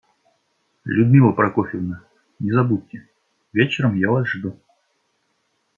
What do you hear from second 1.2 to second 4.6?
Прокофьевна, не забудьте, вечером я Вас жду.